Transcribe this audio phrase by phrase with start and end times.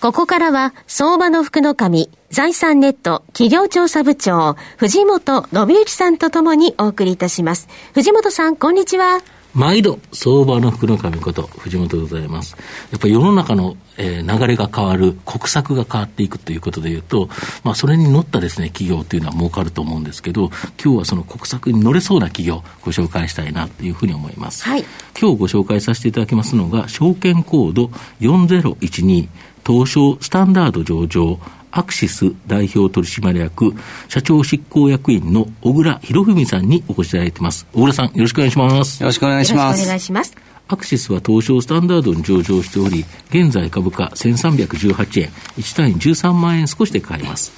[0.00, 7.68] ここからは、相場の福の神、財産ネット企業調査部長、藤本信之さんとともにお送りいたします。
[7.94, 9.20] 藤本さん、こんにちは。
[9.54, 12.54] 毎度、相場の福の神こと、藤本でございます。
[12.92, 17.28] やっぱり世の中の、えー、流れが変わる、国策が変わっていくということでいうと、
[17.64, 24.62] まあ、それに乗ったですね、企業というのは儲かると思うんですけど、今日はその国策に乗れそうな企業、ご紹介したいなというふうに思います。
[24.62, 24.84] はい。
[25.20, 29.28] 今日ご紹介させていただきますのが、証券コード4012、
[29.68, 31.38] 東証スタンダード上場、
[31.70, 33.74] アクシス代表取締役
[34.08, 37.66] 社長執行役員の小倉博文さんにお越しいただいてます。
[37.74, 39.02] 小倉さん、よろしくお願いします。
[39.02, 39.84] よろしくお願いします。
[39.84, 40.34] お願いします。
[40.68, 47.52] アクシスは東証スタンダードに上場しており、現在株価1318円、1単位13万円少しで買えます。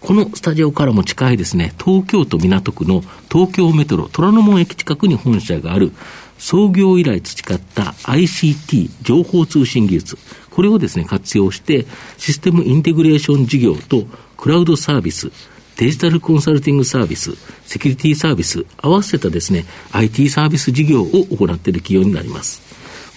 [0.00, 5.92] このスタジオからも近いですね、東京都港区の東京メトロ虎ノ門駅近くに本社がある
[6.38, 10.18] 創業以来培った ICT 情報通信技術、
[10.54, 11.86] これをですね、活用して、
[12.18, 14.04] システムインテグレーション事業と
[14.36, 15.32] クラウドサービス、
[15.78, 17.32] デジタルコンサルティングサービス、
[17.64, 22.62] セキュリティサービス、合わせたですね、IT サービス事業を行っている企業になります。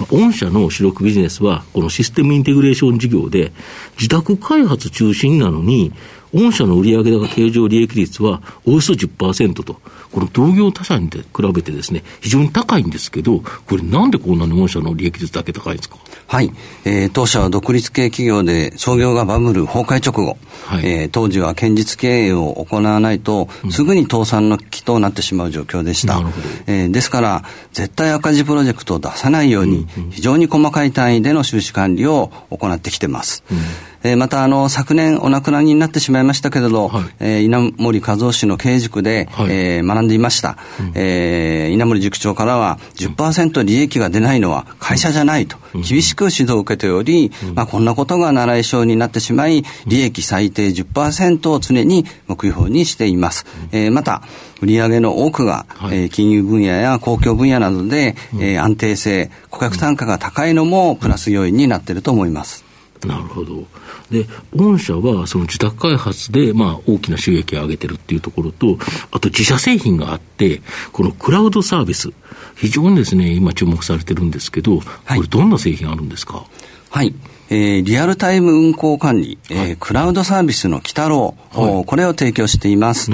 [0.09, 3.52] 御社の主力ビジネスは、このシステムインテグレーション事業で、
[3.97, 5.94] 自宅開発中心なのに、
[6.36, 9.80] 御社の売上高経常利益率はおよそ10%と、
[10.11, 11.22] この同業他社に比
[11.53, 15.97] べてですね、非常に高いんですけど、これなんでこんなに御社の利益率だけ高いんですか？
[16.28, 16.52] はい。
[16.83, 26.19] えー、当社は独立系企業で創業がバブル崩壊直後、はい、えー、当時は堅実経営を行わないと、すぐに倒産の危機となってしまう状況でした。
[26.67, 33.44] えー、ですから、絶対赤字プロジェクトを出さないように、非常に細かい単位での収支管理を行ってきてます。
[33.52, 33.57] うん
[34.05, 40.57] えー、また、あの、昨年お亡くなりになってしまいましたけれど、はい、えー、稲森和夫氏の経営塾で、はい、えー、学んでいました。
[40.79, 53.47] うん、えー、稲森塾長からは、10%利益が出ないのは会社じゃないと、厳しく指導を受けており、うん、まあ、こんなことが習い性になってしまい、利益最低10%を常に目標にしています。
[53.72, 54.22] うん、えー、また、
[54.61, 62.65] 売上の多くが、はい、えー、金融分野や公共分野などで、うん、えー、安定性、顧客単価が高いのもプラス要因になっていると思います。
[63.03, 63.67] なるほど。
[64.09, 64.25] で、
[64.56, 68.78] 御社はその自宅開発で、まあ、大きな収益を上げてるっていうところと、
[69.11, 70.61] あと自社製品があって、
[70.91, 72.11] このクラウドサービス、
[72.55, 74.85] 非常にですね、今注目されてるんですけど、こ
[75.22, 76.45] れどんな製品あるんですか？
[76.89, 77.13] はい
[77.50, 83.11] えー、リアルタイム運行管理、えー、クラウドサービスの鬼太郎、はい、これを提供しています。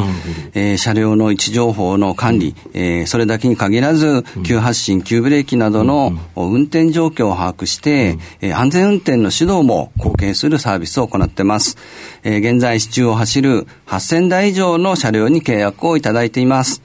[0.53, 11.78] えー、車両の位置情報の管理、うん、えー、それだけに限らず、急発進、急ブレーキなどの運転状況を把握して、うん、えー、安全運転の指導も貢献するサービスを行っています。
[12.24, 16.81] えー、現在、市中を走る8000台以上の車両に契約をいただいています。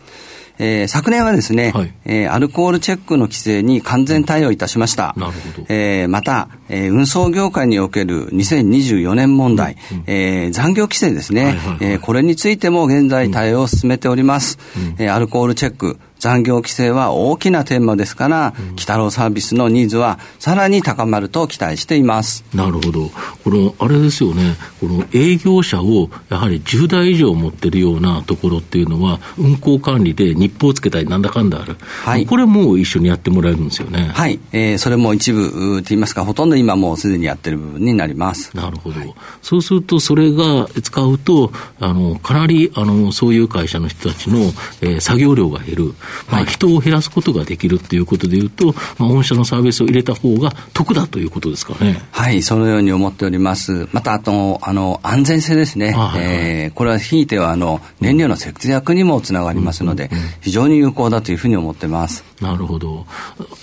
[0.58, 5.14] えー、昨年はですね、はい、えー、アルコールチェックの規制に完全対応いたしました。
[5.16, 5.66] なるほど。
[5.68, 14.58] えー、また、えー、運送業界における2024年問題、うん、えー、残業規制ですね、はいはいはい、えー、これについても現在対応を進めております。
[14.76, 22.44] うん、えー、アルコールチェック、残業規制は大きなテーマですから、うん、北郎サービスのニーズはさらに高まると期待しています。
[22.52, 23.10] なるほど。
[23.44, 31.76] この、あれですよね、この営業者をやはり10台以上持ってるようなところっていうのは、運行管理で日報をつけたりなんだかんだある。
[31.78, 32.26] はい。
[32.26, 34.10] これも一緒にやってもらえるんですよね。
[34.12, 34.40] はい。
[34.50, 38.50] えー、それも一部と言いますか、ほとんど今もうすでにやってる部分になります。
[38.52, 38.98] なるほど。
[38.98, 44.40] はい、そうすると、それが使うと、あの、かなり、あの、そういう会社の人たちの、
[44.80, 45.94] えー、作業量が減る。
[46.30, 52.00] まあ、人を減らすことができるということでいうと、まあ、御社のサービスを入れた方が得だということですかね。
[52.10, 53.88] はい、そのように思っております。
[53.92, 55.92] また、あと、あの、安全性ですね。
[55.92, 60.10] はいはい、えー、これはひいては、あの、燃料の節約にもつながりますので、
[60.40, 62.24] 非常に有効だというふうに思ってます。
[62.40, 63.06] なるほど。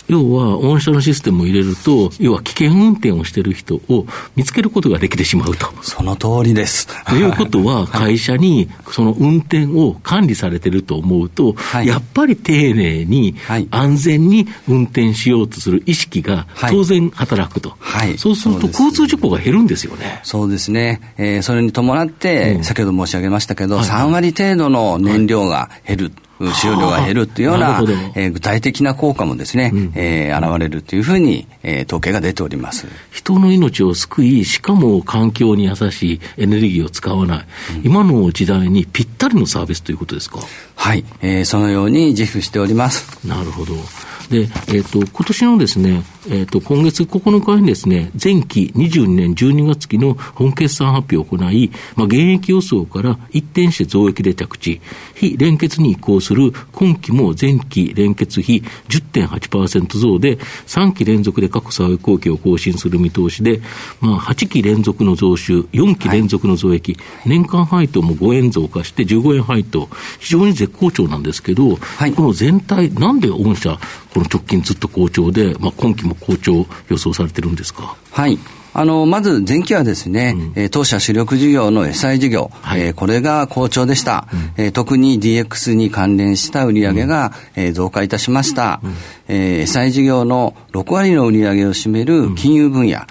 [0.08, 5.68] 要は、御社のシステムを入れると、要は危険運転をしている人を見つけることができてしまうと。
[5.82, 6.88] その通りです。
[7.06, 13.36] ということは、 会社にその運転を管理されてると思うと、はい、やっぱり丁寧に、
[13.72, 17.76] 安全に運転しようとする意識が当然働くと。
[17.80, 20.22] はい、そうすると、交通事故が減るんですよね。
[20.24, 21.14] そうですね。
[21.18, 26.12] えー、それに伴って、先ほど申し上げましたけど、3割程度の燃料が減る。
[26.40, 27.80] 使用量が減るっていうような、
[28.16, 32.88] えー、具体的な効果もですね、うん、えー、現れるというふうに、えー、統計が出ております。
[33.12, 37.46] 人の命を救い、しかも環境に優しいエネルギーを使わない、
[37.78, 40.40] うん、今の時代にぴったりのサービスということですか？
[40.76, 43.20] はい、えー、そのように自負しております。
[43.26, 43.76] なるほど。
[44.30, 54.82] で、えっ、ー、と、今年のですね、えっ、ー、と、今月9日にですね、前期22年12月期の本決算発表を行い、まあ、現役予想から一転して増益で着地、
[55.16, 63.62] 非連結に移行する今期も前期連結比10.8%増で、3期連続で過去最高期を更新する見通しで、
[64.00, 69.90] まあ、8期連続の増収、4期連続の増益、はい、年間配当も5円増加して15円配当、
[70.20, 73.78] 非常に絶好調なんですけど、はい、この全体、なんで御社、
[74.14, 77.96] この直近ずっと好調で、まあ、今期も好調予想されてるんですか？
[78.12, 78.38] はい。
[78.74, 87.34] あの、まず前期はですね、うん、当社主力事業の SI 事業、はい、えー、これが好調でした、うん、えー、特に DX に関連した売上が、
[87.74, 88.82] 増加いたしました。
[88.84, 88.94] うん、
[89.28, 93.06] えー、SI 事業の6割の売上を占める金融分野、うんはい、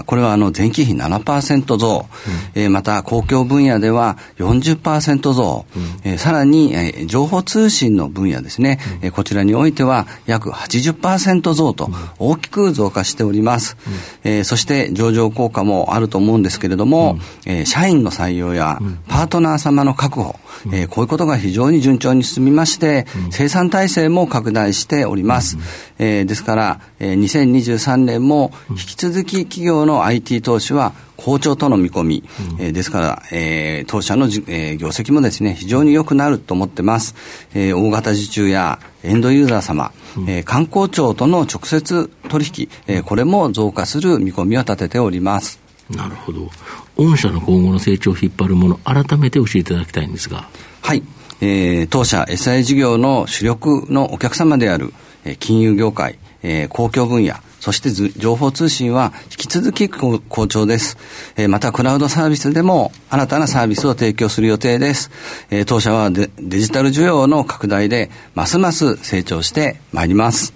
[0.00, 2.06] あこれはあの前期比7%増、
[2.54, 13.76] うん、えー、また公共分野では40%増、うん、えー、さらに、えー、情報通信の分野ですね、うん、えー、こちらにおいては約80%増と大きく増加しております。
[14.24, 17.12] うん、えー、そして上場効果もあると思うんですけれども、
[17.46, 25.56] うん、えー、社員の採用やパートナー様の確保、うん、えー、こういうことが非常に順調に進みまして、うん、生産体制も拡大しております。
[25.56, 25.62] うん、
[25.98, 32.24] えー、ですから、えー、2023年も引き続き企業の IT 投資は好調との見込み、
[32.56, 37.14] うん、えー、ですから、えー、当社のじ、えー、業績もですね、非常に良くなると思ってます。
[37.54, 45.60] えー、大型受注やエンドユーザー様、うん、えー、観光庁との直接取引、えー、これも増加する見込みを立てております。
[45.90, 46.48] なるほど。
[46.96, 50.48] 御社の今後の成長を引っ張るもの、改めて教えていただきたいんですが。
[50.80, 51.02] はい。
[51.42, 54.92] えー、当社 SI 事業の主力のお客様である、
[55.24, 60.96] えー、金融業界、えー、公共分野、そして情報通信は引き続き好調です。
[61.36, 65.10] えー、またクラウドサービスでも新たなサービスを提供する予定です。
[65.50, 70.54] えー、当社はデジタル需要の拡大でますます成長してまいります。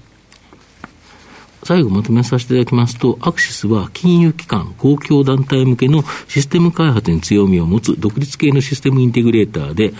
[1.64, 9.94] 最後まとめさせていただきますと、アクシスは金融機関、公共団体向けのシステム開発に強みを持つ独立系のシステムインテグレーターで、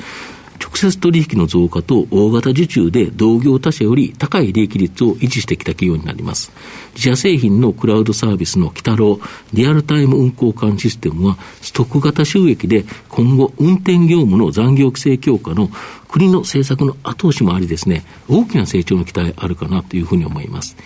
[0.58, 6.52] 直接取引の増加と大型受注で同業他社より高い利益率を維持してきた企業になります。
[6.94, 15.68] 自社製品のクラウドサービスのキタロウ、リアルタイム運行管システムは、ストック型収益で今後運転業務の残業規制強化の
[16.14, 20.76] 国の政策の後押しもありですね、大きな成長の期待あるかなというふうに思います。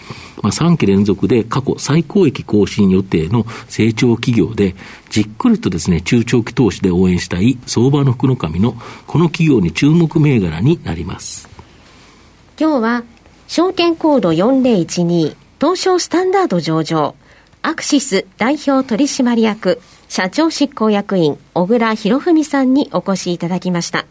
[0.40, 4.74] まあ、3期連続で過去最高益更新予定の成長企業で、
[5.10, 8.74] じっくりとですね、中長期投資で応援したい相場の福の神の
[9.06, 11.46] この企業に注目銘柄になります。
[12.58, 13.04] 今日は、
[13.48, 17.14] 証券コード4012東証スタンダード上場、
[17.60, 24.06] アクシス代表取締役、社長執行役員、小倉博文さんにお越しいただきました。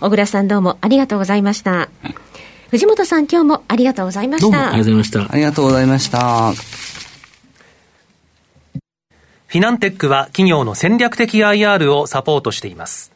[0.00, 1.88] 小倉さんどうもありがとうございました。
[2.70, 4.72] 藤本さん今日もありがとうございました。
[4.72, 5.32] ありがとうございました。
[5.32, 6.52] ありがとうございました。
[9.46, 13.12] フィナンテックは企業の戦略的 IR をサポートしています。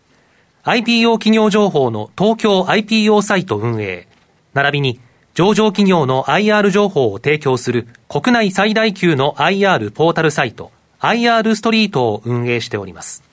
[0.65, 4.09] IPO 企業情報の東京 IPO サイト運営、
[4.55, 5.01] 並びに
[5.35, 10.71] 上場企業の IR 情報を提供する国内最大級の IR ポータルサイト、
[11.03, 13.25] IR ストリートを運営しております。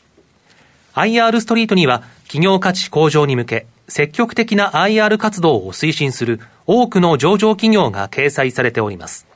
[0.95, 9.27] IR ストリートには企業価値向上に向け積極的な IR 活動を推進する多くの上場企業が掲載されております。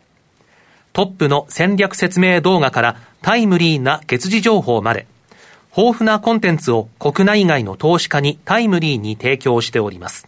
[0.93, 5.07] トップの戦略説明動画からタイムリーな月次情報まで、
[5.75, 10.27] 豊富なコンテンツを国内外の投資家にタイムリーに提供しております。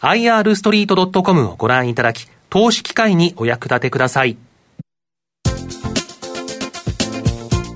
[0.00, 4.38] irstreet.com をご覧いただき、投資機会にお役立てください。